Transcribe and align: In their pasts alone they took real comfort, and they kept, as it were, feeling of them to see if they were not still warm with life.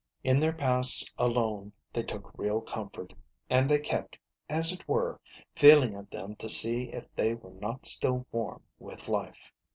In 0.23 0.39
their 0.39 0.51
pasts 0.53 1.13
alone 1.19 1.73
they 1.93 2.01
took 2.01 2.31
real 2.35 2.59
comfort, 2.59 3.13
and 3.51 3.69
they 3.69 3.77
kept, 3.79 4.17
as 4.49 4.71
it 4.71 4.87
were, 4.87 5.19
feeling 5.55 5.93
of 5.93 6.09
them 6.09 6.35
to 6.37 6.49
see 6.49 6.85
if 6.85 7.05
they 7.15 7.35
were 7.35 7.53
not 7.61 7.85
still 7.85 8.25
warm 8.31 8.63
with 8.79 9.07
life. 9.07 9.53